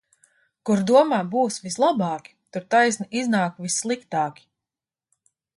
Kur 0.69 0.79
domā 0.91 1.19
būs 1.35 1.57
vislabāki, 1.67 2.35
tur 2.57 2.67
taisni 2.77 3.09
iznāk 3.21 3.63
vissliktāki. 3.67 4.49